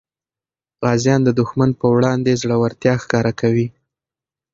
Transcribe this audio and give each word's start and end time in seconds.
غازیان 0.85 1.21
د 1.23 1.29
دښمن 1.39 1.69
په 1.79 1.85
وړاندې 1.95 2.39
زړورتیا 2.41 2.93
ښکاره 3.03 3.31
کوي. 3.41 3.67